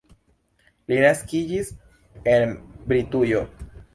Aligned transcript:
Li 0.91 0.97
naskiĝis 1.03 1.69
en 2.33 2.57
Britujo. 2.89 3.45